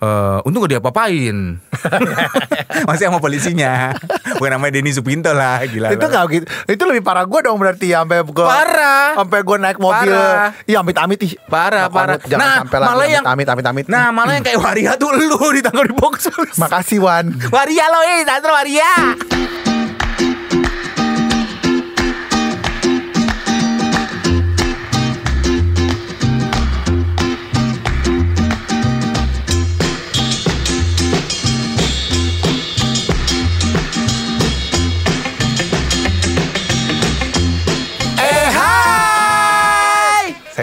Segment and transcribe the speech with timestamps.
[0.00, 1.60] eh untung gak diapa-apain.
[2.88, 3.92] Masih sama polisinya.
[4.34, 5.92] Bukan namanya Denny Supinto lah, gila.
[5.92, 6.08] itu lah.
[6.10, 6.44] nggak gitu.
[6.66, 9.12] Itu lebih parah gue dong berarti sampai gue Parah.
[9.14, 10.08] sampai gue naik mobil.
[10.08, 10.56] Parah.
[10.64, 11.32] Iya amit-amit ih.
[11.44, 12.16] Parah, Nah, parah.
[12.22, 13.86] Jangan Nah, sampai lah malah yang- amit amit amit.
[13.86, 16.32] Nah, malah yang kayak Waria tuh lu ditangkap di box.
[16.62, 17.36] Makasih Wan.
[17.48, 18.92] Waria lo, eh, Sandro Waria.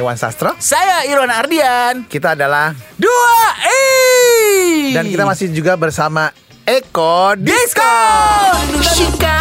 [0.08, 0.16] Hai.
[0.16, 0.52] Saya Wan Sastro.
[0.60, 2.08] Saya Irwan Ardian.
[2.08, 4.96] Kita adalah Dua eh.
[4.96, 6.32] dan kita masih juga bersama
[6.64, 7.96] Eko Disco.
[8.84, 9.40] Shika.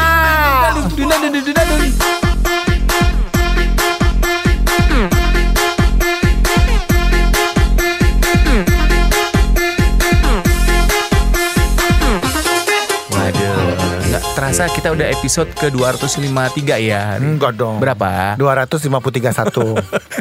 [14.37, 16.29] Terasa kita udah episode ke 253
[16.85, 17.17] ya.
[17.17, 17.81] Enggak dong.
[17.81, 18.37] Berapa?
[18.37, 19.73] 253 satu.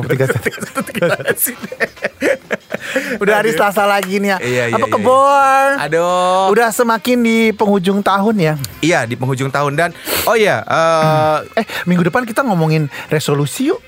[0.00, 1.54] 531.
[3.22, 4.38] Udah hari Selasa lagi nih ya.
[4.38, 5.68] Iya, iya, Apa iya, kebor?
[5.80, 6.50] Aduh.
[6.50, 8.54] Udah semakin di penghujung tahun ya.
[8.80, 9.90] Iya di penghujung tahun dan
[10.24, 13.80] oh iya eh, Eh, minggu depan kita ngomongin resolusi yuk.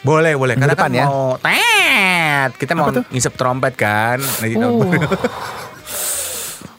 [0.00, 1.06] boleh boleh Minggu karena kan depan ya.
[1.08, 3.04] mau tet kita mau Apa tuh?
[3.10, 4.22] ngisep trompet kan.
[4.38, 4.54] Di-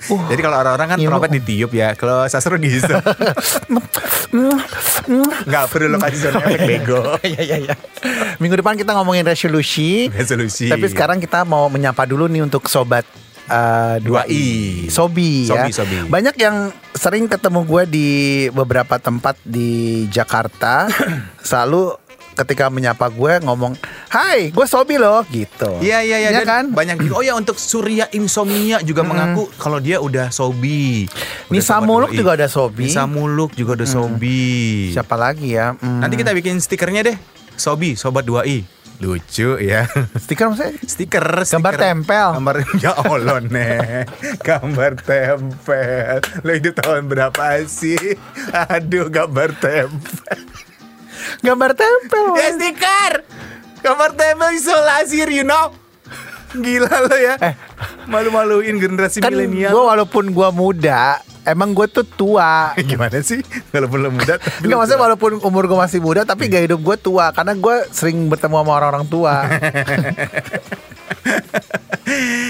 [0.08, 0.22] Uh.
[0.32, 3.04] Jadi kalau orang-orang kan Iya, trompet ditiup ya, kalau sasro dihisap.
[5.48, 7.02] Nggak perlu lo kasih sound effect bego.
[7.28, 7.76] Iya iya iya.
[8.40, 10.08] Minggu depan kita ngomongin resolusi.
[10.12, 10.72] Resolusi.
[10.72, 13.04] Tapi sekarang kita mau menyapa dulu nih untuk sobat
[13.52, 14.88] uh, 2i.
[14.88, 15.68] Sobi, ya.
[15.68, 15.96] Sobi, Sobi.
[16.08, 18.08] Banyak yang sering ketemu gue di
[18.52, 20.88] beberapa tempat di Jakarta.
[21.48, 22.07] selalu
[22.38, 23.74] ketika menyapa gue ngomong,
[24.08, 25.82] "Hai, gue Sobi loh." gitu.
[25.82, 26.66] Iya iya iya dan kan?
[26.70, 27.14] banyak juga.
[27.14, 31.10] Oh ya untuk Surya Insomnia juga mengaku kalau dia udah sobi.
[31.48, 32.18] Udah Nisa Muluk 2i.
[32.18, 32.86] juga ada Sobi.
[32.86, 34.92] Nisa Muluk juga udah sobi.
[34.92, 35.74] Siapa lagi ya?
[35.74, 36.00] Hmm.
[36.00, 37.18] Nanti kita bikin stikernya deh.
[37.54, 38.62] Sobi, sobat 2i.
[38.98, 39.86] Lucu ya.
[40.18, 41.78] stiker maksudnya Stiker, Gambar stiker.
[41.78, 42.28] tempel.
[42.34, 44.10] Gambar ya Allah nih.
[44.42, 46.18] Gambar tempel.
[46.42, 48.18] Lo itu tahun berapa sih?
[48.52, 50.42] Aduh, gambar tempel.
[51.42, 52.26] Gambar tempel.
[52.38, 53.14] Ya stiker.
[53.82, 55.74] Gambar tempel isolasi, you know.
[56.56, 57.36] Gila lo ya.
[57.44, 57.54] Eh.
[58.08, 59.76] Malu-maluin generasi kan gue milenial.
[59.76, 62.76] walaupun gue muda, emang gue tuh tua.
[62.92, 63.40] Gimana sih?
[63.72, 67.32] Walaupun lo muda lo maksudnya walaupun umur gue masih muda tapi gaya hidup gue tua
[67.32, 69.34] karena gue sering bertemu sama orang-orang tua.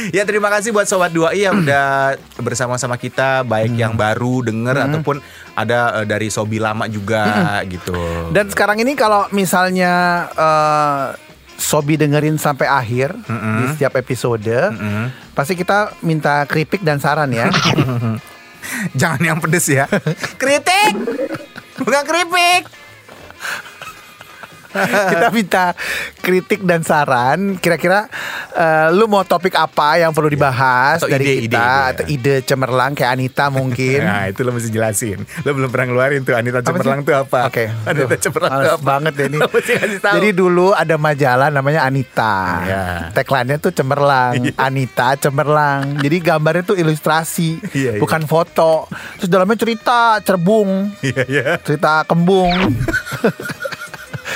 [0.08, 3.82] Ya terima kasih buat Sobat 2i yang udah bersama-sama kita Baik Hmm.
[3.82, 5.18] yang baru denger Ataupun
[5.54, 7.26] ada eh, dari Sobi lama juga
[7.66, 7.98] gitu
[8.30, 9.92] Dan sekarang ini kalau misalnya
[10.32, 11.06] eh,
[11.58, 14.46] Sobi dengerin sampai akhir di setiap episode,
[15.34, 17.50] pasti kita minta kritik dan saran ya.
[18.94, 19.86] Jangan yang pedes ya.
[20.42, 20.94] Kritik!
[21.78, 22.87] Bukan keripik
[25.12, 25.66] kita minta
[26.20, 27.56] kritik dan saran.
[27.58, 28.08] Kira-kira
[28.54, 31.90] eh, lu mau topik apa yang perlu dibahas Atau dari ide, kita ide, ide.
[31.92, 34.00] atau ide cemerlang kayak Anita mungkin.
[34.08, 37.68] Nah itu lo mesti jelasin Lo belum pernah ngeluarin tuh Anita Cemerlang tuh apa Oke.
[37.90, 39.40] Anita Tuh, Cemerlang tuh apa banget deh ini.
[40.00, 42.38] Jadi dulu ada majalah namanya Anita.
[42.64, 42.84] Iya.
[43.12, 44.34] Tagline-nya tuh cemerlang.
[44.40, 44.54] Iya.
[44.58, 46.00] Anita cemerlang.
[46.00, 48.02] Jadi gambarnya tuh ilustrasi, Iya, iya.
[48.02, 48.88] bukan foto.
[49.20, 52.54] Terus dalamnya cerita cerbung, Iya iya cerita kembung.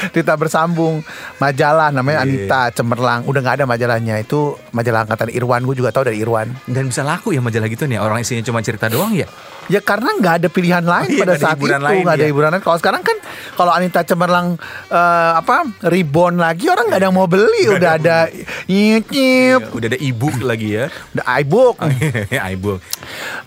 [0.14, 1.02] cerita bersambung.
[1.42, 2.46] Majalah namanya Iya.
[2.46, 3.26] Anita Cemerlang.
[3.26, 4.16] Udah nggak ada majalahnya.
[4.22, 5.66] Itu majalah angkatan Irwan.
[5.66, 6.54] Gue juga tahu dari Irwan.
[6.70, 7.98] Dan bisa laku ya majalah gitu nih.
[7.98, 9.26] Orang isinya cuma cerita doang ya?
[9.70, 11.70] Ya karena nggak ada pilihan lain iya, pada saat itu.
[11.70, 12.30] lain, nggak ada ya.
[12.34, 12.64] hiburan lain.
[12.66, 13.18] Kalau sekarang kan
[13.56, 14.58] kalau Anita Cemerlang
[14.90, 17.70] eh, apa reborn lagi orang nggak ada yang mau beli.
[17.70, 18.18] Nggak udah ada ada
[18.68, 19.62] nyip nyip.
[19.72, 20.86] Udah ada e-book lagi ya.
[21.16, 21.76] Udah iBook.
[22.52, 22.80] e-book.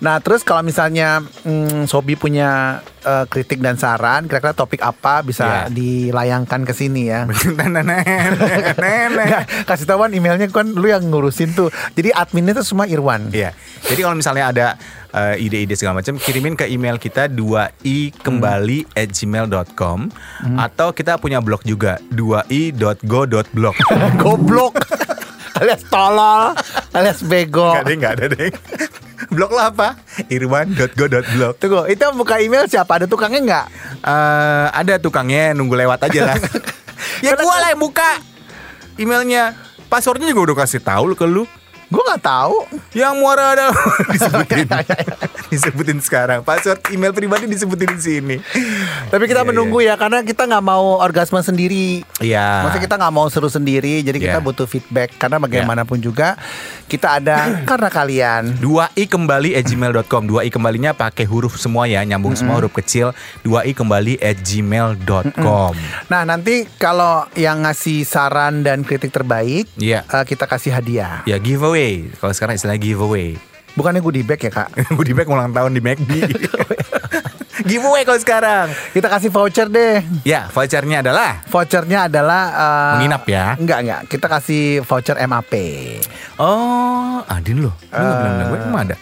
[0.01, 5.45] Nah terus kalau misalnya mm, Sobi punya eh, kritik dan saran kira-kira topik apa bisa
[5.45, 5.63] Iya.
[5.69, 7.29] dilayangkan ke sini ya.
[7.61, 8.05] Nenek
[9.65, 11.69] kasih tahuan emailnya kan lu yang ngurusin tuh.
[11.93, 13.29] Jadi adminnya tuh semua Irwan.
[13.31, 13.53] Iya.
[13.85, 14.67] Jadi kalau misalnya ada
[15.13, 20.09] eh, ide-ide segala macam, kirimin ke email kita 2i kembali at gmail.com
[20.57, 23.75] atau kita punya blog juga 2i.go.blog.
[24.23, 24.75] Goblok.
[25.55, 26.51] alias tolol,
[26.91, 27.79] alias bego.
[27.79, 28.51] Gak ada, gak ada deh.
[29.35, 29.99] Blog lo apa?
[30.31, 31.55] irwan.go.blog.
[31.59, 33.03] Tunggu, itu buka email siapa?
[33.03, 33.67] Ada tukangnya nggak?
[34.01, 36.37] Eh, ada tukangnya nunggu lewat aja lah.
[37.25, 38.23] ya gua lah yang buka
[38.97, 39.59] emailnya.
[39.91, 41.45] Passwordnya juga udah kasih tahu ke lu.
[41.87, 42.57] Gue nggak tahu.
[42.93, 43.67] Yang muara ada
[44.13, 44.67] disebutin.
[45.47, 46.41] disebutin sekarang.
[46.41, 48.37] Password email pribadi disebutin di sini.
[49.07, 52.03] Tapi kita Iya, menunggu ya karena kita nggak mau orgasme sendiri.
[52.19, 52.65] Iya.
[52.65, 54.43] Maksudnya kita nggak mau seru sendiri, jadi kita Iya.
[54.43, 56.35] butuh feedback karena bagaimanapun juga
[56.85, 57.37] kita ada
[57.69, 58.43] karena kalian.
[58.57, 63.73] 2i kembali at gmail.com 2i kembalinya pakai huruf semua ya nyambung semua huruf kecil 2i
[63.73, 65.73] kembali at gmail.com
[66.07, 70.03] Nah nanti kalau yang ngasih saran dan kritik terbaik, Iya.
[70.03, 71.21] eh, kita kasih hadiah.
[71.25, 71.84] ya giveaway
[72.15, 73.35] kalau sekarang istilahnya giveaway
[73.75, 74.71] Bukannya goodie bag ya kak?
[74.97, 76.11] goodie bag ulang tahun di McD
[77.71, 79.99] giveaway kalau sekarang Kita kasih voucher deh.
[80.23, 83.47] ya vouchernya adalah Vouchernya adalah eh, Menginap ya?
[83.57, 84.01] Enggak enggak.
[84.07, 85.53] Kita kasih voucher MAP.
[86.37, 88.97] oh Adin loh lu nggak bilang gue emang ada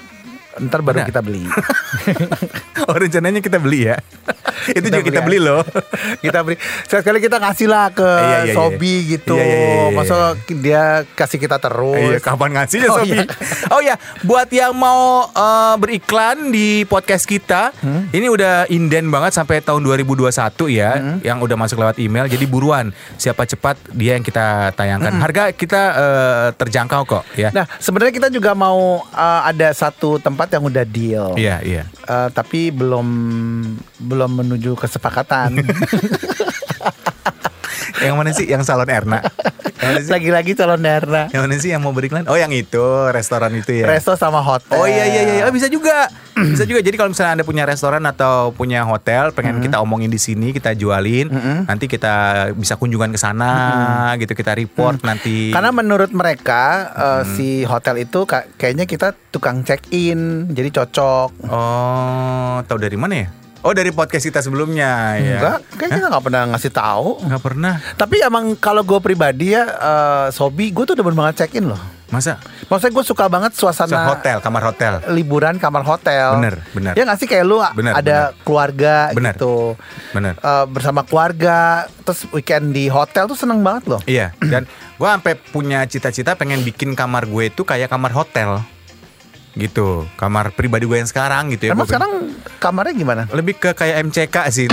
[0.59, 1.09] Ntar baru Ada.
[1.09, 1.45] kita beli.
[2.89, 3.97] oh rencananya kita beli ya
[4.79, 5.63] itu juga kita beli beli loh
[6.19, 6.57] kita beli.
[6.85, 8.55] Sekali kita kasih lah ke Iya, iya, iya.
[8.55, 9.35] Sobi gitu.
[9.35, 9.97] Iya, iya, iya, iya.
[9.97, 10.15] Masa
[10.51, 10.83] dia
[11.15, 11.97] kasih kita terus.
[11.97, 13.17] Iya, kapan ngasihnya Oh, Sobi?
[13.17, 13.25] iya.
[13.71, 18.07] Oh ya, buat yang mau eh, beriklan di podcast kita, Hmm?
[18.11, 20.29] ini udah inden banget sampai tahun 2021
[20.69, 21.19] ya, Hmm?
[21.23, 22.27] yang udah masuk lewat email.
[22.27, 25.13] Jadi buruan, siapa cepat dia yang kita tayangkan.
[25.17, 27.49] Harga kita eh, terjangkau kok ya.
[27.49, 27.63] Hmm.
[27.63, 31.39] Nah, sebenarnya kita juga mau uh, ada satu tempat yang udah deal.
[31.39, 31.85] Iya, iya.
[32.09, 33.07] Uh, tapi belum
[34.03, 35.61] belum menuju kesepakatan.
[38.03, 38.47] Yang mana sih?
[38.51, 39.23] Yang salon Erna.
[39.83, 41.27] Lagi-lagi calon daerah.
[41.29, 42.23] Yang mana sih yang mau beriklan?
[42.25, 43.87] Oh, yang itu, restoran itu ya.
[43.89, 44.73] Resto sama hotel.
[44.73, 46.07] Oh iya iya iya, Oh, bisa juga.
[46.53, 46.81] bisa juga.
[46.81, 50.73] Jadi kalau misalnya Anda punya restoran atau punya hotel, pengen kita omongin di sini, kita
[50.73, 51.29] jualin,
[51.67, 52.15] nanti kita
[52.55, 53.53] bisa kunjungan ke sana
[54.17, 55.51] gitu, kita report nanti.
[55.51, 61.43] Karena menurut mereka uh, si hotel itu ka- kayaknya kita tukang check in, jadi cocok.
[61.45, 63.29] Oh, tahu dari mana ya?
[63.63, 65.39] Oh, dari podcast kita sebelumnya ya.
[65.39, 67.09] Enggak, kayaknya kita nggak pernah ngasih tahu.
[67.23, 67.75] Nggak pernah.
[67.95, 71.79] Tapi emang kalau gue pribadi ya, uh, Sobi, gue tuh demen banget check in loh.
[72.11, 72.37] Masa?
[72.69, 75.01] Maksudnya gue suka banget So, suasana hotel, kamar hotel.
[75.09, 76.37] liburan kamar hotel.
[76.37, 76.93] Bener, bener.
[76.93, 79.33] Ya nggak sih kayak lu Bener, ada keluarga Bener.
[79.33, 79.79] gitu.
[80.13, 80.37] Bener.
[80.37, 84.01] Eh, bersama keluarga, terus weekend di hotel tuh seneng banget loh.
[84.05, 84.69] Iya, dan
[85.01, 88.61] gua sampai punya cita-cita pengen bikin kamar gue itu kayak kamar hotel.
[89.53, 91.77] Gitu, kamar pribadi gue yang sekarang gitu ya.
[91.77, 93.23] Emang sekarang kamarnya gimana?
[93.37, 94.67] lebih ke kayak MCK sih.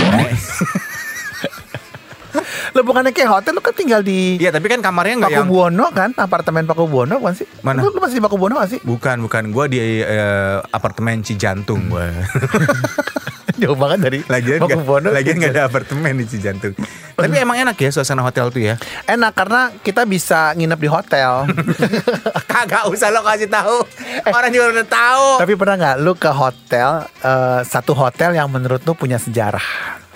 [2.72, 5.86] Lo bukannya kayak hotel, lo kan tinggal di Iya, tapi kan kamarnya nggak yang Pakubuwono
[5.92, 7.46] kan, apartemen Pakubuwono bukan sih?
[7.60, 7.84] Mana?
[7.84, 8.80] Lu, lu masih di Pakubuwono gak sih?
[8.80, 12.08] bukan bukan gua di eh, apartemen Cijantung gua.
[13.60, 15.12] Jauh banget dari lagian Pakubuwono.
[15.12, 16.72] nggak lagian nggak ada apartemen di Cijantung.
[17.12, 18.80] tapi emang enak ya suasana hotel tuh ya.
[19.04, 21.44] Enak karena kita bisa nginep di hotel.
[22.52, 23.84] Kagak usah lo kasih tahu.
[24.24, 25.26] Orang juga udah tahu.
[25.44, 29.62] Tapi pernah nggak lu ke hotel eh, satu hotel yang menurut lu punya sejarah?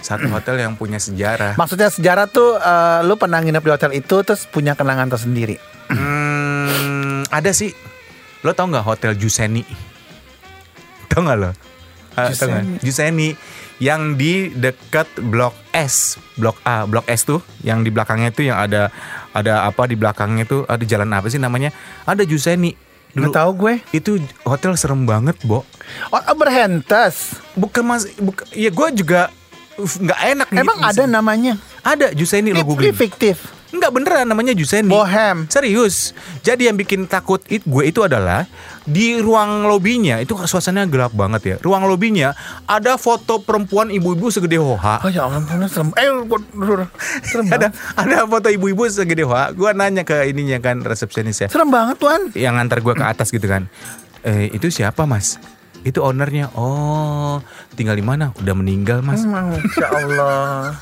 [0.01, 1.57] Satu hotel yang punya sejarah.
[1.57, 5.61] Maksudnya sejarah tuh eh, lu pernah nginep di hotel itu terus punya kenangan tersendiri.
[5.93, 7.77] Hmm, ada sih.
[8.41, 9.65] Lo tau nggak hotel Juseni?
[11.09, 11.53] Tau nggak lo?
[12.15, 12.81] Ah, tau nggak?
[12.81, 13.35] Juseni
[13.79, 18.59] yang di dekat Blok S, Blok A, Blok S tuh, yang di belakangnya itu yang
[18.59, 18.89] ada
[19.31, 21.75] ada apa di belakangnya tuh ada jalan apa sih namanya?
[22.07, 22.75] Ada Juseni.
[23.15, 23.75] Dulu Nggak tahu gue.
[23.95, 24.11] itu
[24.43, 25.63] hotel serem banget, Bo.
[26.11, 27.39] Oh, berhentes.
[27.55, 29.31] Bukan mas, bukan, ya gue juga
[29.79, 30.63] uf, nggak enak nih.
[30.67, 31.55] Emang ada namanya?
[31.87, 32.91] Ada Juseni lo Ini googling.
[32.91, 33.54] fiktif.
[33.75, 34.87] Enggak beneran namanya Juseni.
[34.87, 35.51] Bohem.
[35.51, 36.15] Serius.
[36.47, 38.47] Jadi yang bikin takut it, gue itu adalah
[38.85, 41.57] di ruang lobinya itu suasananya gelap banget ya.
[41.59, 42.39] Ruang lobinya
[42.71, 45.03] ada foto perempuan ibu-ibu segede hoha.
[45.03, 45.91] Oh ya ampun serem.
[45.99, 46.07] Eh
[47.27, 49.51] serem Ada ada foto ibu-ibu segede hoha.
[49.51, 52.31] Gue nanya ke ininya kan resepsionisnya Serem banget tuan.
[52.39, 53.67] yang ngantar gue ke atas gitu kan.
[54.23, 55.43] Eh itu siapa mas?
[55.83, 56.55] Itu ownernya.
[56.55, 57.43] Oh
[57.75, 58.31] tinggal di mana?
[58.39, 59.27] Udah meninggal mas.
[59.27, 60.79] Masya Allah.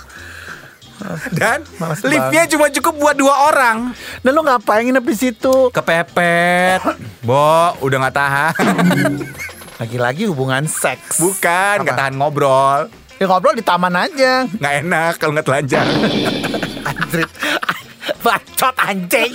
[1.33, 3.93] Dan Males liftnya cuma cukup buat dua orang.
[4.23, 5.71] Dan lu ngapain nginep di situ?
[5.75, 6.81] Kepepet.
[7.27, 8.55] Bo udah nggak tahan.
[9.83, 11.19] Lagi-lagi hubungan seks.
[11.19, 12.87] Bukan, nggak tahan ngobrol.
[13.19, 14.47] Ya ngobrol di taman aja.
[14.47, 15.87] Nggak enak kalau nggak telanjang.
[16.89, 17.31] Anjrit.
[18.23, 19.35] Bacot anjing.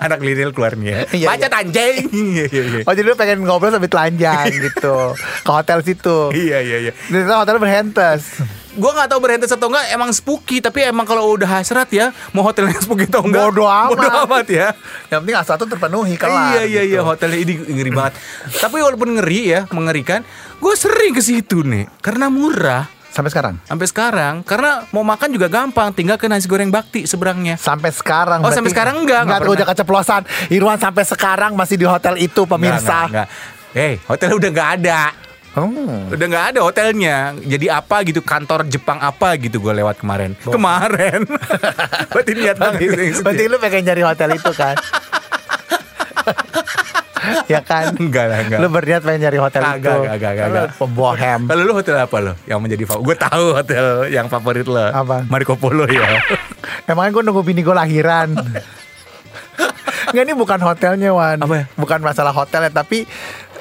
[0.00, 1.08] Anak liril keluarnya.
[1.12, 2.08] Iya, Baca anjing.
[2.12, 2.82] Iya, iya, iya.
[2.84, 5.16] Oh jadi lu pengen ngobrol sambil telanjang gitu.
[5.16, 6.32] Ke hotel situ.
[6.32, 6.92] Iya, iya, iya.
[6.92, 8.40] Di hotel berhentes.
[8.76, 12.40] Gue nggak tahu berhenti atau enggak emang spooky tapi emang kalau udah hasrat ya mau
[12.40, 13.88] hotelnya spooky atau enggak Bodo amat.
[13.90, 14.68] bodo amat ya
[15.08, 16.52] Yang penting asal tuh terpenuhi kelar.
[16.52, 17.08] iya iya iya gitu.
[17.08, 18.14] hotelnya ini ngeri banget
[18.54, 20.20] tapi walaupun ngeri ya mengerikan
[20.56, 23.56] gue sering ke situ nih karena murah Sampai sekarang.
[23.62, 28.44] sampai sekarang karena mau makan juga gampang tinggal ke nasi goreng bakti seberangnya Sampai sekarang.
[28.44, 29.72] Oh, sampai sekarang enggak, enggak Enggak udah pernah.
[29.72, 30.22] keceplosan.
[30.50, 33.08] Irwan sampai sekarang masih di hotel itu pemirsa.
[33.08, 33.26] Enggak, enggak,
[33.72, 33.88] enggak.
[33.88, 35.00] Eh, hotel udah nggak ada.
[35.56, 36.12] Hmm.
[36.12, 37.32] Udah nggak ada hotelnya.
[37.40, 40.36] Jadi apa gitu kantor Jepang apa gitu gue lewat kemarin.
[40.44, 41.24] Kemarin.
[42.12, 42.92] Berarti niat banget
[43.24, 44.76] Berarti lu pengen nyari hotel itu kan?
[47.52, 47.96] ya kan?
[47.96, 48.58] Enggak lah, enggak.
[48.60, 49.88] Lu berniat pengen nyari hotel Kagak, itu.
[49.88, 50.68] kagak, kagak, Lu kagak.
[50.76, 51.40] Pembohem.
[51.48, 53.06] Kalau lu hotel apa lo yang menjadi favorit?
[53.08, 54.86] Gue tahu hotel yang favorit lo.
[54.92, 55.24] Apa?
[55.26, 56.20] Marco Polo ya.
[56.90, 58.36] Emangnya gue nunggu bini gue lahiran.
[60.06, 61.38] Nggak ini bukan hotelnya Wan.
[61.42, 61.64] Apa ya?
[61.74, 63.08] Bukan masalah hotelnya tapi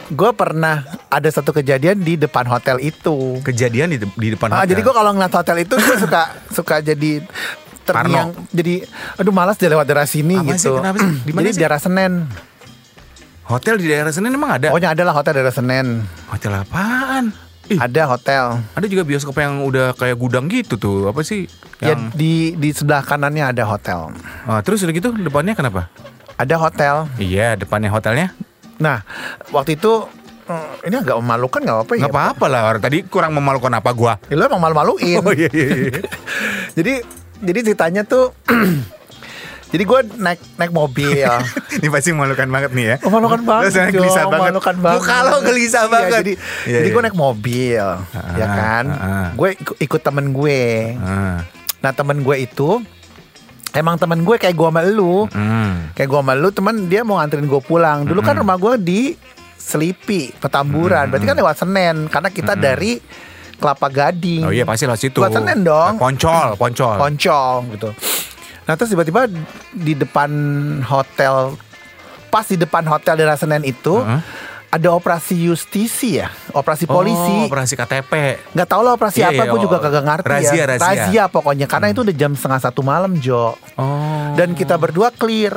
[0.08, 3.42] gue pernah ada satu kejadian di depan hotel itu.
[3.42, 4.70] Kejadian di, di depan Ah, hotel.
[4.70, 7.26] jadi gue kalau ngeliat hotel itu gue suka suka jadi
[7.82, 8.82] terngiang jadi
[9.16, 10.66] aduh malas dia lewat daerah sini Apa sih?
[10.66, 10.72] gitu.
[10.78, 11.10] Kenapa sih?
[11.22, 11.60] Di mana jadi sih?
[11.60, 12.14] daerah Senen.
[13.46, 14.70] hotel di daerah Senen emang ada?
[14.70, 15.88] Pokoknya adalah hotel daerah Senen.
[16.28, 17.30] Hotel apaan?
[17.66, 18.62] Ih, Ada hotel.
[18.72, 21.10] ada juga bioskop yang udah kayak gudang gitu tuh.
[21.10, 21.50] Apa sih?
[21.78, 24.14] Ya Yang di di sebelah kanannya ada hotel.
[24.46, 25.90] Ah, terus udah gitu depannya kenapa?
[26.38, 26.96] Ada hotel.
[27.18, 28.38] Iya, depannya hotelnya.
[28.78, 29.02] Nah,
[29.50, 30.08] waktu itu
[30.46, 32.00] eh, ini agak memalukan nggak apa-apa ya?
[32.06, 32.62] Nggak apa-apa lah.
[32.78, 34.14] Tadi kurang memalukan apa gua?
[34.28, 35.24] Ya, lu emang malu-maluin.
[35.24, 35.68] Oh iya iya.
[35.90, 36.02] iya.
[36.78, 36.94] jadi
[37.40, 38.32] jadi ceritanya tuh
[39.72, 41.28] jadi gue naik naik mobil.
[41.76, 42.96] Ini pasti memalukan banget nih ya.
[43.04, 43.72] Memalukan banget.
[43.76, 44.40] Dong, gelisah banget.
[44.48, 45.02] Memalukan banget.
[45.04, 46.12] Muka lo gelisah Iya, banget.
[46.16, 46.96] Jadi, Iya, jadi iya.
[46.96, 47.86] gue naik mobil,
[48.40, 48.86] ya kan.
[48.88, 49.28] ah, ah.
[49.36, 50.62] Gue ikut, ikut temen gue.
[50.96, 51.44] Ah,
[51.84, 52.70] Nah temen gue itu
[53.76, 55.28] emang temen gue kayak gue sama lu.
[55.28, 55.94] hmm.
[55.94, 58.08] Kayak gue sama lu temen dia mau nganterin gue pulang.
[58.08, 59.02] Dulu kan rumah gue di
[59.60, 61.12] Selipi, Petamburan.
[61.12, 62.08] Berarti kan lewat Senen.
[62.08, 62.98] Karena kita dari
[63.56, 64.44] Kelapa Gading.
[64.48, 65.20] Oh iya pasti lo situ.
[65.20, 66.00] Lewat Senen dong.
[66.00, 66.96] Poncol, poncol.
[66.96, 67.90] Poncol gitu.
[68.66, 69.30] Nah terus tiba-tiba
[69.72, 70.30] di depan
[70.82, 71.54] hotel,
[72.28, 74.22] pas di depan hotel daerah Senen itu Heeh.
[74.72, 77.34] Ada operasi justisi ya, operasi polisi.
[77.44, 78.14] Oh, operasi KTP.
[78.52, 79.82] Nggak tahu lah operasi Iya, apa, iya, gue juga oh.
[79.82, 80.66] kagak ngerti Razia, ya.
[80.78, 81.24] razia.
[81.32, 83.56] pokoknya, karena itu udah jam setengah satu malam Jo.
[83.80, 84.34] Oh.
[84.36, 85.56] Dan kita berdua clear.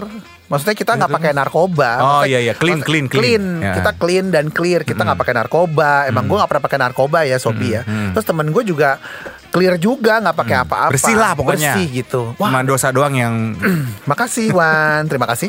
[0.49, 1.91] Maksudnya kita nggak pakai narkoba.
[1.95, 2.53] Oh, Maksudnya- iya, iya.
[2.57, 3.45] Clean, clean, clean.
[3.61, 3.77] Ya.
[3.77, 4.81] Kita clean dan clear.
[4.81, 6.09] Kita nggak pakai narkoba.
[6.09, 7.85] Emang gue nggak pernah pakai narkoba ya, Sobi ya.
[7.85, 8.97] Terus temen gue juga
[9.49, 10.93] clear juga, nggak pakai apa-apa.
[10.93, 11.73] Bersih lah pokoknya.
[11.73, 12.33] Bersih gitu.
[12.37, 13.57] Wah, Cuma dosa doang yang
[14.11, 15.49] Makasih Wan, terima kasih.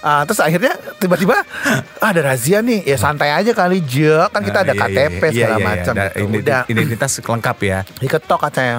[0.00, 1.36] Ah, terus akhirnya tiba-tiba
[2.04, 5.22] ah, ada razia nih, ya santai aja kali Jo, kan kita ada Iya, iya, KTP
[5.22, 5.66] iya, segala iya, iya.
[5.66, 5.94] macam.
[5.94, 6.36] Ada gitu.
[6.38, 7.78] Udah Identitas lengkap ya.
[7.96, 8.76] diketok katanya.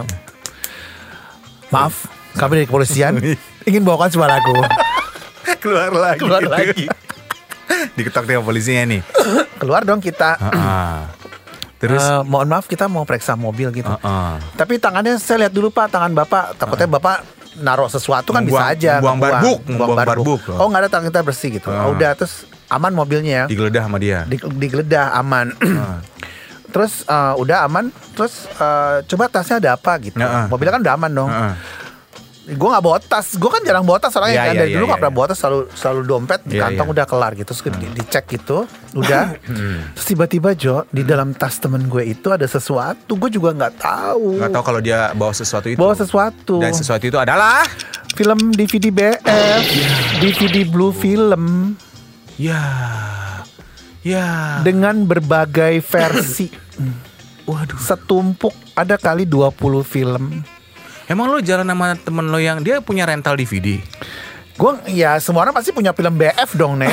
[1.69, 1.95] Maaf,
[2.35, 3.13] kami dari kepolisian
[3.69, 4.55] ingin bawakan suaraku.
[5.63, 6.19] Keluar lagi.
[6.19, 6.85] Keluar lagi.
[7.95, 9.01] Diketok dengan polisinya nih.
[9.61, 10.37] Keluar dong kita.
[10.37, 11.07] Ah.
[11.77, 13.89] Terus Eh, mohon maaf kita mau periksa mobil gitu.
[13.89, 14.33] Ah, ah.
[14.53, 16.53] Tapi tangannya saya lihat dulu Pak, tangan Bapak.
[16.55, 17.25] Takutnya Bapak
[17.57, 18.91] naruh sesuatu kan bisa Membuang- aja.
[18.95, 19.33] membuang ngebuang.
[19.33, 20.39] barbuk, membuang barbuk.
[20.51, 21.67] Oh nggak ada tangan kita bersih gitu.
[21.67, 21.83] Ah.
[21.83, 23.45] Oh, udah terus aman mobilnya ya.
[23.45, 24.23] digeledah sama dia.
[24.23, 25.51] Di, digeledah aman.
[25.59, 25.99] Ah.
[26.71, 27.89] terus eh, udah aman.
[28.13, 30.15] Terus eh, coba tasnya ada apa gitu.
[30.17, 30.45] Ah, ah.
[30.47, 31.29] Mobilnya kan udah aman dong.
[31.29, 31.53] Ah, ah.
[32.41, 33.37] Gue nggak bawa tas.
[33.37, 35.15] Gue kan jarang bawa tas soalnya Iya, kan iya, dari iya, dulu nggak iya, pernah
[35.15, 35.37] bawa tas.
[35.37, 36.93] Selalu selalu dompet di Iya, kantong iya.
[36.97, 37.49] udah kelar gitu.
[37.53, 38.57] Terus di- dicek gitu.
[38.97, 39.25] Udah.
[39.93, 43.13] terus tiba-tiba Jo di dalam tas temen gue itu ada sesuatu.
[43.13, 44.41] Gue juga nggak tahu.
[44.41, 45.77] Nggak tahu kalau dia bawa sesuatu itu.
[45.77, 46.57] Bawa sesuatu.
[46.57, 47.61] Dan sesuatu itu adalah
[48.11, 49.63] Film DVD BF,
[50.19, 51.73] DVD Blue Film
[52.35, 52.59] ya
[54.01, 56.49] ya dengan berbagai versi.
[57.49, 60.43] waduh Setumpuk ada kali 20 film.
[61.11, 63.77] Emang lo jalan sama temen lo yang dia punya rental DVD
[64.53, 66.91] Gue ya semua orang pasti punya film BF dong, Nek.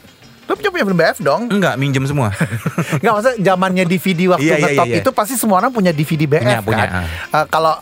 [0.48, 1.40] Lu punya punya film BF dong?
[1.48, 2.32] enggak minjem semua
[2.96, 5.00] Enggak maksudnya zamannya DVD waktu Iya, iya, ngetop iya, iya.
[5.00, 6.64] itu pasti semua orang punya DVD BF Punya, kan.
[6.64, 6.84] punya,
[7.30, 7.74] Eh, Kalau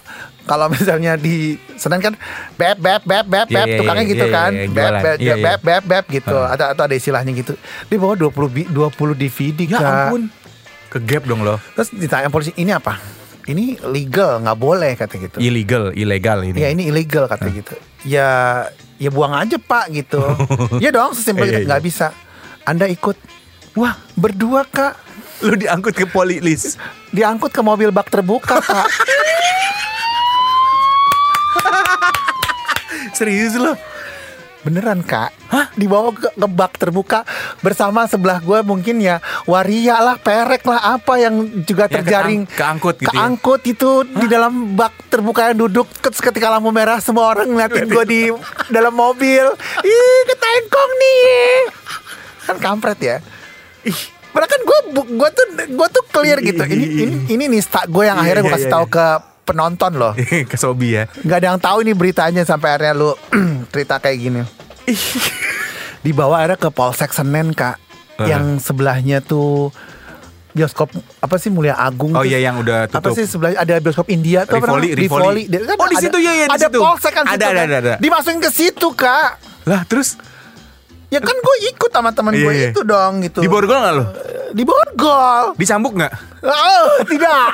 [0.43, 2.17] kalau misalnya di Senen kan
[2.55, 4.51] beb beb beb beb Iya, beb iya, tukangnya gitu kan.
[4.51, 5.35] Beb Iya, iya.
[5.37, 6.35] beb beb beb gitu.
[6.35, 7.53] Ada atau ada istilahnya gitu.
[7.85, 8.81] Dia bawa 20 bi- 20
[9.15, 9.93] DVD ya Kak.
[10.09, 10.23] ampun
[10.89, 12.97] ke gap dong lo Terus ditanya polisi, "Ini apa?"
[13.49, 15.41] Ini legal, nggak boleh kata gitu.
[15.41, 17.73] illegal ilegal ini Ya ini ilegal kata gitu.
[18.05, 18.29] Ya
[19.01, 20.21] ya buang aja Pak gitu.
[20.85, 22.13] ya dong sesimpel Iya, itu iya, nggak bisa.
[22.69, 23.17] Anda ikut.
[23.73, 25.01] Wah berdua kak
[25.39, 26.77] lo diangkut ke polilis
[27.17, 28.89] diangkut ke mobil bak terbuka kak.
[33.19, 33.73] serius lo
[34.59, 35.31] Beneran kak?
[35.49, 35.71] Hah?
[35.73, 37.23] Dibawa ke, ke bak terbuka
[37.59, 42.77] bersama sebelah gue mungkin ya waria lah, perek lah, apa yang juga Ya, terjaring keang-
[42.77, 43.15] keangkut gitu ya?
[43.15, 48.05] keangkut itu di dalam bak terbuka yang duduk ketika lampu merah semua orang ngeliatin gue
[48.05, 48.21] di
[48.69, 49.47] dalam mobil.
[49.81, 51.47] Ih, ketengkong nih.
[52.45, 53.17] Kan kampret ya.
[53.83, 53.99] Ih,
[54.29, 56.61] Padahal kan gue gue tuh gue tuh clear gitu.
[56.61, 59.07] Ini ini ini nista gue yang Iya, akhirnya gue iya, kasih iya, tahu ke
[59.49, 60.13] penonton loh.
[60.51, 63.11] ke Sobi ya nggak ada yang tahu ini beritanya sampai akhirnya lu
[63.73, 64.43] cerita kayak gini.
[66.01, 67.81] Dibawa akhirnya ke Polsek Senen kak,
[68.15, 68.27] Uh.
[68.27, 69.71] yang sebelahnya tuh
[70.51, 70.91] bioskop
[71.23, 72.11] apa sih Mulia Agung?
[72.13, 73.15] Oh iya, yang udah Apa tutup.
[73.15, 74.99] sih sebelahnya ada bioskop India tuh apa Rivoli, namanya?
[74.99, 75.43] Rivoli.
[75.47, 76.79] Dia kan Oh, di situ, iya, iya, di Ada situ.
[76.79, 77.63] Polsek kan Ada, situ ada, kan.
[77.65, 77.95] ada, ada.
[77.99, 79.31] Dimasukin ke situ kak.
[79.63, 80.19] lah terus
[81.09, 82.69] Ya kan gue ikut sama teman Iya, gue iya.
[82.69, 83.41] itu dong gitu.
[83.41, 84.05] di borgol nggak lo
[84.51, 85.45] Di borgol.
[85.57, 87.51] dicambuk nggak Oh tidak.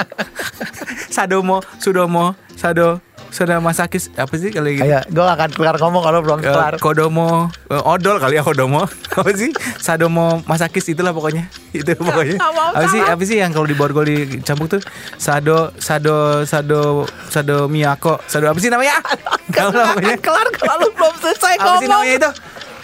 [1.10, 4.82] sadomo sudomo sado Soda masakis apa sih kalau gitu?
[4.82, 6.74] Ayo, gue akan kelar ngomong kalau belum Eh, kelar.
[6.76, 8.84] kodomo eh, odol kali ya kodomo.
[9.16, 9.50] Apa sih?
[9.76, 11.46] Sadomo masakis itulah pokoknya.
[11.72, 12.42] Itu pokoknya.
[12.42, 14.82] apa sih apa sih yang kalau di borgol dicampur tuh?
[15.16, 18.18] Sado sado sado sado miyako.
[18.24, 18.98] Sado apa sih namanya?
[19.50, 21.90] Pokoknya kelar kalau belum selesai apa sih ngomong.
[22.02, 22.30] namanya itu?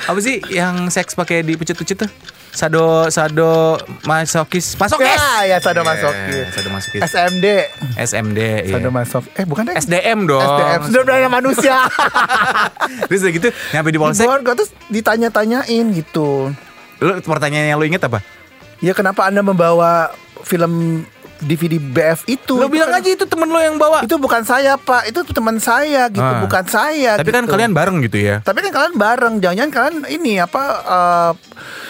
[0.07, 2.11] Apa sih yang seks pakai dipecut-pecut tuh
[2.57, 6.45] sado sado masokis masokis Ya, ya Eh, sadomasokis.
[6.51, 7.47] sadomasokis SMD.
[8.01, 8.73] SMD iya.
[8.73, 9.33] Sadomasokis.
[9.37, 9.77] Eh bukan deh.
[9.77, 10.81] SDM dong SDM.
[10.89, 11.85] Sudah daya manusia.
[13.09, 16.49] terus gitu nyampe di polsek Gue terus ditanya-tanyain gitu.
[16.97, 18.25] lu pertanyaan yang lu inget apa
[18.81, 21.05] Ya kenapa anda membawa film
[21.37, 22.57] DVD BF itu?
[22.57, 24.01] Lo bilang kan- aja itu temen lo yang bawa.
[24.01, 26.41] Itu bukan saya pak, itu teman saya gitu, Ah.
[26.41, 27.21] bukan saya.
[27.21, 27.53] Tapi kan gitu.
[27.53, 28.41] kalian bareng gitu ya.
[28.41, 30.63] Tapi kan kalian bareng, jangan-jangan kalian ini apa?
[30.81, 31.86] sorry.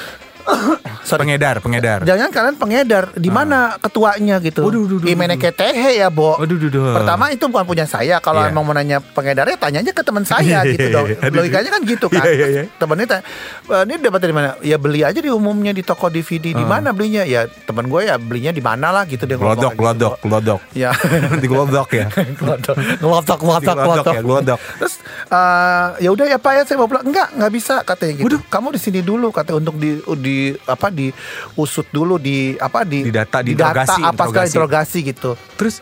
[1.06, 2.02] Pengedar, pengedar.
[2.02, 4.62] Jangan kalian pengedar di mana ketuanya gitu.
[4.62, 4.66] Ah.
[4.66, 6.34] Waduh, duh, duh, Gimana ketehe ya, Bo.
[6.34, 6.98] Waduh, duh, duh.
[6.98, 8.18] Pertama itu bukan punya saya.
[8.18, 8.50] Kalau Iya.
[8.50, 11.06] emang mau nanya pengedarnya tanya aja ke teman saya Iya, gitu iya, dong.
[11.06, 11.18] iya.
[11.30, 12.24] Logikanya kan gitu kan.
[12.26, 12.62] Iya, iya, iya.
[12.76, 13.22] Temennya tanya,
[13.70, 14.48] "Eh, ini dapat dari mana?
[14.60, 16.50] Ya beli aja di umumnya di toko DVD.
[16.52, 16.68] Di Ah.
[16.68, 17.22] mana belinya?
[17.22, 20.60] Ya teman gue ya belinya di mana lah gitu dia Glodok, kayak gitu, glodok, glodok.
[20.74, 20.90] Ya.
[21.42, 22.06] Di glodok ya.
[22.40, 24.58] Glodok, glodok, glodok, glodok ya, glodok.
[24.82, 24.94] Terus
[25.28, 27.06] eh, ya udah ya Pak ya saya mau pulang.
[27.06, 28.36] Enggak, nggak bisa katanya gitu.
[28.42, 33.40] Kamu di sini dulu katanya untuk di di apa diusut dulu di apa di Didata,
[33.40, 34.50] di diinterogasi, apa segala interogasi.
[34.50, 35.30] interogasi gitu.
[35.54, 35.76] Terus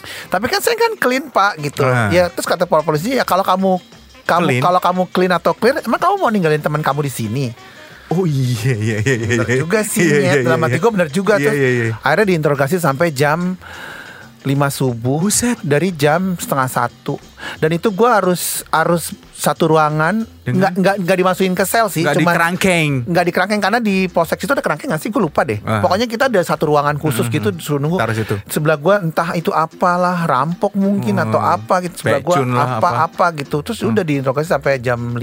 [0.00, 1.84] Tapi kan saya kan clean Pak gitu.
[1.84, 2.08] Ah.
[2.08, 3.76] Ya terus kata polisi ya kalau kamu
[4.24, 4.62] kamu Clean?
[4.62, 7.46] kalau kamu clean atau clear emang kamu mau ninggalin teman kamu di sini?
[8.08, 9.38] Oh iya iya iya iya.
[9.38, 10.82] Bener juga sih Iya, iya, Dalam iya, hati iya.
[10.82, 11.84] gue bener juga Iya, Terus iya, iya.
[12.02, 13.54] Akhirnya diinterogasi sampai jam
[14.40, 15.60] 5 subuh Buset.
[15.60, 17.20] Dari jam setengah satu
[17.56, 22.14] Dan itu gue harus Harus satu ruangan nggak, nggak, nggak dimasukin ke sel sih Nggak
[22.14, 22.90] di kerangkeng.
[23.04, 25.80] Nggak di kerangkeng Karena di polsek itu ada kerangkeng nggak sih Gue lupa deh Ah.
[25.80, 28.36] Pokoknya kita ada satu ruangan khusus gitu Suruh nunggu Taruh situ.
[28.46, 32.76] Sebelah gue entah itu apalah Rampok mungkin atau apa gitu Sebelah gue apa.
[32.78, 35.20] apa-apa gitu Terus udah diinterogasi sampai jam 5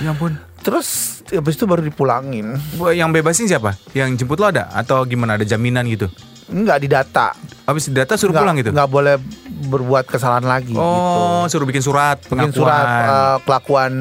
[0.00, 0.36] Ya ampun.
[0.60, 0.88] Terus
[1.26, 3.76] habis itu baru dipulangin Yang bebasin siapa?
[3.92, 4.68] Yang jemput lo ada?
[4.70, 5.34] Atau gimana?
[5.34, 6.08] Ada jaminan gitu?
[6.50, 8.70] Enggak didata Habis data suruh nggak, pulang gitu?
[8.70, 9.14] nggak boleh
[9.62, 12.34] berbuat kesalahan lagi Oh, suruh bikin surat gitu.
[12.34, 12.58] Bikin pengakuan.
[12.58, 13.92] surat eh, kelakuan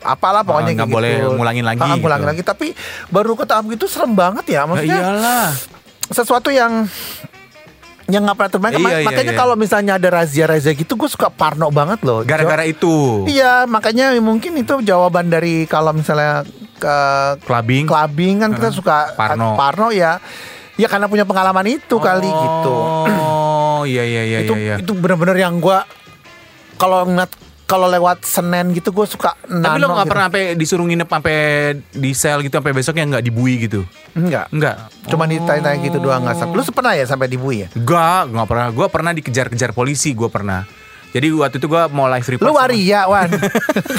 [0.00, 1.30] apalah pokoknya Ah, nggak kayak boleh gitu.
[1.34, 2.30] ngulangin lagi Ah, ngulangin gitu.
[2.30, 2.66] lagi tapi
[3.08, 5.48] baru ke tahap gitu serem banget ya Ya maksudnya iyalah.
[6.08, 6.86] sesuatu yang
[8.08, 9.38] yang nggak pernah terbayangkan Iya, iya, makanya iya.
[9.38, 13.26] kalau misalnya ada razia-razia gitu gue suka parno banget loh Gara-gara itu.
[13.26, 16.40] Iya, makanya mungkin itu jawaban dari kalau misalnya
[16.74, 16.96] ke
[17.42, 17.84] Clubbing.
[17.84, 18.76] clubbing kan kita Heeh.
[18.76, 19.52] suka Parno.
[19.54, 20.16] Parno ya.
[20.78, 22.76] Ya karena punya pengalaman itu kali gitu.
[23.10, 24.78] Oh, iya iya iya itu iya.
[24.78, 24.82] iya.
[24.82, 25.82] itu bener-bener yang gua
[26.78, 27.34] kalau ngeliat
[27.68, 30.12] kalau lewat Senen gitu gue suka Tapi nano lo gak gitu.
[30.16, 31.36] pernah sampai disuruh nginep sampai
[31.92, 33.84] di sel gitu sampai besoknya nggak dibui gitu?
[34.16, 34.48] Enggak.
[34.48, 34.88] Enggak.
[35.04, 36.48] Cuma ditanya-tanya gitu doang nggak.
[36.48, 37.68] Lu pernah ya sampai dibui ya?
[37.76, 38.66] Enggak, nggak pernah.
[38.72, 40.64] Gue pernah dikejar-kejar polisi, gue pernah.
[41.12, 42.48] Jadi waktu itu gue mau live report.
[42.48, 43.28] Lu waria, Wan.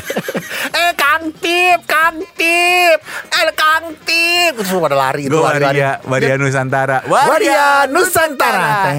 [0.81, 4.55] eh Kang Tip, Kang Tip, eh Kang Tip.
[4.55, 5.83] Terus pada lari itu lari-lari.
[5.83, 7.03] waria, waria Nusantara.
[7.11, 8.95] Waria Nusantara.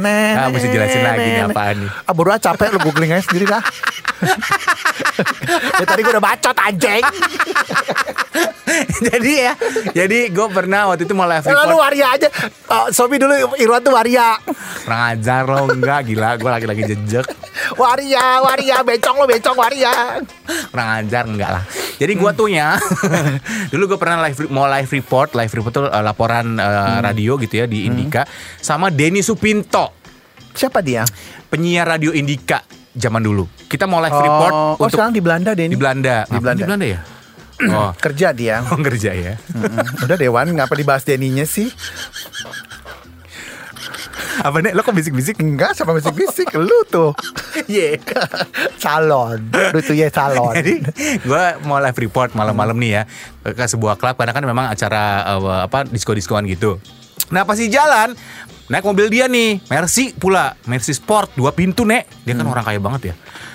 [0.00, 1.90] Ah, mesti jelasin lagi nih apaan nih.
[2.08, 3.60] Ah ah, capek lu googling aja sendiri dah.
[5.76, 7.04] ya, tadi gue udah bacot anjing.
[9.12, 9.52] jadi ya,
[9.92, 11.84] jadi gue pernah waktu itu mau live Eh, Lalu report.
[11.84, 12.28] waria aja.
[12.72, 14.40] Oh, Sobi dulu Irwan tuh waria.
[14.88, 17.28] Kurang ajar lo enggak gila, gue lagi-lagi jejek.
[17.76, 19.92] Waria, waria, bencong lo bencong waria.
[20.72, 21.64] Kurang ajar enggak lah.
[21.98, 22.78] Jadi gue tuh ya,
[23.72, 27.62] dulu gue pernah live mau live report, live report tuh uh, laporan uh, radio gitu
[27.62, 28.26] ya di Indika
[28.58, 30.02] sama Denny Supinto.
[30.54, 31.02] Siapa dia?
[31.54, 32.66] penyiar radio Indika
[32.98, 33.46] zaman dulu.
[33.70, 36.26] Kita mau live report oh, untuk sekarang di Belanda deh di Belanda.
[36.26, 36.58] Di Belanda.
[36.58, 37.00] Di Belanda ya?
[37.70, 38.60] Oh, Kerja dia.
[38.74, 39.38] oh kerja ya.
[40.02, 41.70] Udah Dewan, ngapa dibahas Deninya sih?
[44.42, 44.72] Apa nih?
[44.74, 45.38] Lo kok bisik-bisik?
[45.38, 47.12] Enggak, sama bisik-bisik lu tuh.
[47.70, 47.96] Iya.
[48.76, 49.40] Salon.
[49.48, 50.52] Lu tuh ya salon.
[50.52, 50.82] Jadi
[51.22, 53.02] gue mau live report malam-malam nih ya
[53.46, 56.76] ke sebuah klub karena kan memang acara uh, apa disko-diskoan gitu.
[57.30, 58.12] Nah pas di jalan
[58.64, 62.80] naik mobil dia nih Mercy pula Mercy Sport dua pintu nek dia kan orang kaya
[62.80, 63.14] banget ya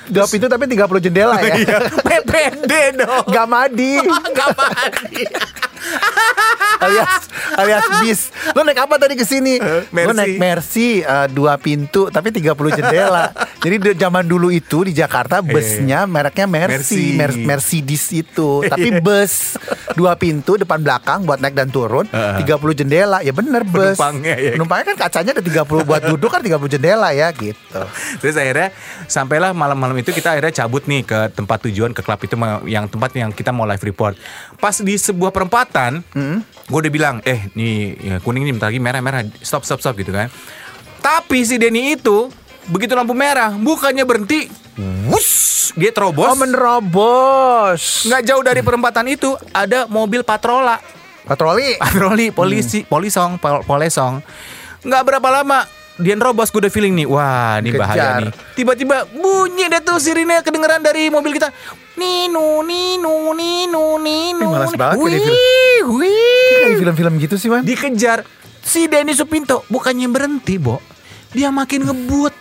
[0.09, 1.53] Dua pintu tapi 30 jendela ya.
[2.01, 4.01] PPD dong Gak madi.
[4.33, 5.23] Gak mandi
[6.83, 8.21] alias alias bis.
[8.55, 9.59] Lu naik apa tadi ke sini?
[9.59, 10.15] Lu Mercy.
[10.15, 13.31] naik Mercy eh, dua pintu tapi 30 jendela.
[13.63, 17.03] Jadi di zaman dulu itu di Jakarta busnya mereknya Mercy, Mercy.
[17.15, 18.63] Mer- Mercedes itu.
[18.63, 19.59] Tapi bus
[19.97, 22.45] dua pintu depan belakang buat naik dan turun, Heeh.
[22.45, 23.19] 30 jendela.
[23.19, 23.97] Ya bener bus.
[23.97, 24.51] Penumpangnya ya.
[24.55, 27.79] Penumpangnya kan kacanya ada 30 buat duduk kan 30 jendela ya gitu.
[28.23, 28.69] Terus akhirnya
[29.09, 32.35] sampailah malam-malam itu kita akhirnya cabut nih ke tempat tujuan ke klub itu
[32.69, 34.15] yang tempat yang kita mau live report.
[34.61, 35.88] Pas di sebuah perempatan,
[36.65, 39.95] gue udah bilang, eh nih ya, kuning nih bentar lagi merah merah, stop stop stop
[39.95, 40.29] gitu kan.
[40.99, 42.29] Tapi si Denny itu
[42.67, 44.45] begitu lampu merah, bukannya berhenti,
[45.07, 45.29] wus,
[45.73, 46.27] dia terobos.
[46.27, 48.05] Oh menerobos.
[48.05, 50.77] Nggak jauh dari perempatan itu ada mobil patrola,
[51.23, 51.77] Patroli.
[51.77, 54.21] patroli polisi, polisong, pol- polesong.
[54.81, 55.65] Nggak berapa lama
[55.99, 58.19] dia nerobos gue udah feeling nih, wah ini bahaya Kejar.
[58.23, 58.31] nih.
[58.55, 61.51] Tiba-tiba bunyi deh tuh sirine kedengeran dari mobil kita.
[61.99, 64.47] Ninu, ninu, ninu, ninu.
[64.47, 66.79] Ih, malas banget wih, wih.
[66.79, 67.67] Film-film gitu sih man.
[67.67, 68.23] Dikejar
[68.63, 70.79] si Denny Supinto bukannya berhenti, Bo.
[71.35, 72.33] Dia makin ngebut.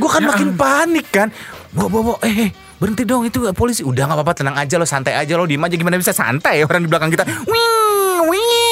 [0.00, 1.28] Gue kan Ya makin panik kan.
[1.70, 3.84] Bo, bo, bo, eh, eh, berhenti dong itu polisi.
[3.84, 6.82] Udah nggak apa-apa, tenang aja lo, santai aja lo, diem aja gimana bisa santai orang
[6.82, 7.28] di belakang kita.
[7.44, 8.63] Wing, wing,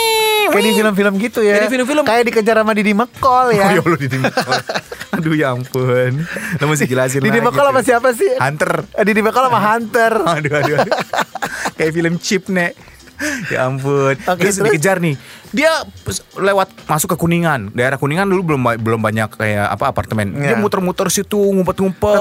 [0.53, 1.53] Kayak di film-film gitu ya.
[1.57, 2.05] Kayak di film-film.
[2.05, 3.67] Kayak dikejar sama Didi Mekol ya.
[3.67, 4.59] Oh ya Allah Didi Mekol.
[5.17, 6.13] Aduh ya ampun.
[6.61, 8.31] Lo mesti jelasin Didi lagi Mekol sama siapa sih?
[8.37, 8.73] Hunter.
[8.97, 10.13] Eh, Didi Mekol sama Hunter.
[10.37, 10.75] Aduh aduh.
[10.85, 10.97] aduh.
[11.77, 12.92] Kayak film chip nek.
[13.55, 14.15] Ya ampun.
[14.17, 14.73] Oke, terus, terus?
[14.73, 15.15] dikejar nih.
[15.53, 15.85] Dia
[16.37, 17.73] lewat masuk ke Kuningan.
[17.73, 20.33] Daerah Kuningan dulu belum belum banyak kayak apa apartemen.
[20.35, 20.59] Dia Ya.
[20.59, 22.19] muter-muter situ, ngumpet-ngumpet.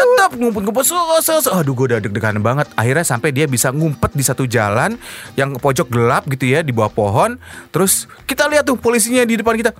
[0.00, 0.84] Tetap, ngumpet-ngumpet.
[0.88, 1.50] So, so, so.
[1.52, 2.72] Aduh gue udah deg-degan banget.
[2.72, 4.96] Akhirnya sampai dia bisa ngumpet di satu jalan
[5.36, 7.36] yang pojok gelap gitu ya di bawah pohon.
[7.68, 9.76] Terus kita lihat tuh polisinya di depan kita.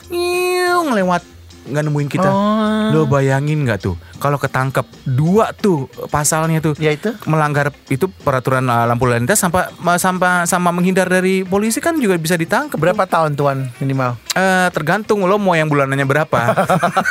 [0.90, 2.30] Lewat nggak nemuin kita.
[2.30, 2.88] Oh.
[2.94, 7.16] Lo bayangin nggak tuh kalau ketangkep dua tuh pasalnya tuh Ya itu.
[7.24, 12.20] melanggar itu peraturan uh, lampu lalu lintas sampai sama sama menghindar dari polisi kan juga
[12.20, 12.76] bisa ditangkap.
[12.76, 14.20] Berapa tahun tuan minimal?
[14.36, 16.40] Eh, tergantung lo mau yang bulanannya berapa.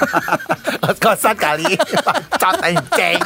[0.85, 1.73] Kos-kosan kali.
[2.41, 3.19] Cot enceng.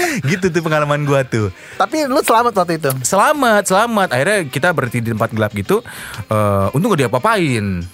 [0.30, 1.50] gitu tuh pengalaman gua tuh.
[1.76, 2.90] Tapi lu selamat waktu itu.
[3.02, 4.08] Selamat, selamat.
[4.12, 5.80] Akhirnya kita berhenti di tempat gelap gitu.
[6.28, 7.84] Eh, untung gak diapa-apain.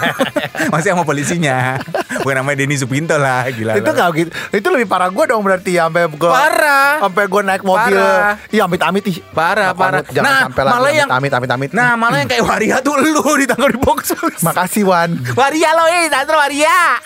[0.72, 1.80] Masih sama polisinya.
[2.22, 3.78] Bukan namanya Denny Supinto lah, gila.
[3.78, 4.30] itu gak gitu.
[4.52, 7.02] Itu lebih parah gue dong berarti sampai gue Parah.
[7.02, 7.98] Sampai gue naik mobil.
[7.98, 8.38] Parah.
[8.52, 9.18] Iya amit-amit ih.
[9.32, 10.04] Parah, parah.
[10.06, 11.70] Jangan nah, sampai malah yang amit amit amit.
[11.72, 14.14] Nah, malah yang kayak waria tuh lu ditangkap di box.
[14.46, 15.10] Makasih Wan.
[15.34, 17.00] waria lo, eh, tante waria.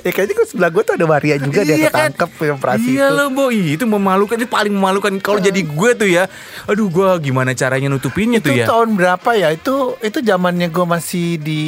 [0.00, 2.10] Ya kayaknya gue sebelah gue tuh ada Maria juga dia Iya kan?
[2.10, 3.14] ketangkep yang operasi Iya itu.
[3.14, 6.24] lo boy Itu memalukan Itu paling memalukan Kalau jadi gue tuh ya
[6.64, 9.48] Aduh gue gimana caranya nutupinnya Itu tuh ya tahun berapa ya?
[9.50, 11.62] Itu itu zamannya gue masih di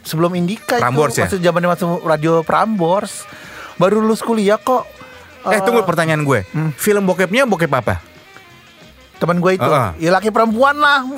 [0.00, 1.24] sebelum Indika Prambors itu ya?
[1.26, 3.24] masih zamannya masuk radio Prambors.
[3.74, 4.84] Baru lulus kuliah kok.
[5.42, 6.70] Eh Eh, tunggu pertanyaan gue Hmm.
[6.72, 7.98] Film bokepnya bokep apa?
[9.14, 9.94] teman gue itu, Ah.
[9.96, 11.06] ya laki perempuan lah.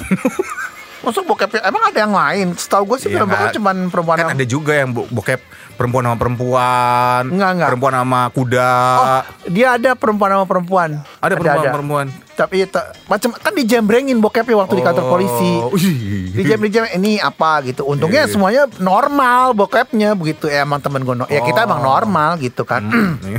[1.05, 2.47] Masuk bokep emang ada yang lain?
[2.55, 3.55] Setahu gue sih Iya, film bokep nggak.
[3.55, 5.41] cuman perempuan Kan yang ada juga yang bo- bokep
[5.75, 7.69] Perempuan sama perempuan Enggak, enggak.
[7.69, 10.91] Perempuan sama kuda Oh, dia ada perempuan sama perempuan.
[11.19, 15.53] Ada perempuan-perempuan Tapi ta- macam kan dijembrengin bokepnya waktu di kantor polisi.
[15.57, 16.31] Oh, ih.
[16.33, 17.85] Dijem dijem ini apa gitu.
[17.85, 20.47] Untungnya Iya, semuanya normal bokepnya begitu.
[20.47, 21.67] Ya emang temen gue no- ya kita Oh.
[21.69, 22.83] emang normal gitu kan.
[22.85, 23.19] Hmm.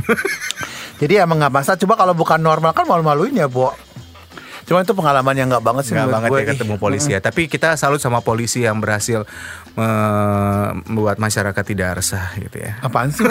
[0.96, 1.76] Jadi emang nggak masalah.
[1.76, 3.72] Coba kalau bukan normal kan malu-maluin ya, Bo.
[4.66, 6.40] Cuma itu pengalaman yang nggak banget sih Nggak menurut banget gue.
[6.42, 9.22] ya ketemu polisi ya Tapi kita salut sama polisi yang berhasil
[9.78, 13.22] eh, Membuat masyarakat tidak resah gitu ya Apaan sih?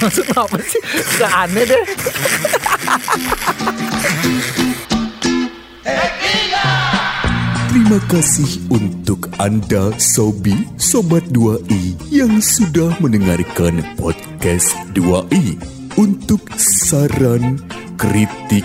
[0.00, 0.80] Maksud apa sih?
[1.20, 1.84] Gak aneh deh.
[7.70, 15.54] Terima kasih untuk Anda Sobi Sobat 2i yang sudah mendengarkan podcast 2i.
[15.98, 17.58] Untuk saran,
[17.98, 18.64] kritik,